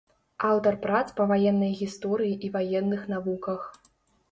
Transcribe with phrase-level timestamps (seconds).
[0.51, 3.71] Аўтар прац па ваеннай гісторыі і ваенных навуках.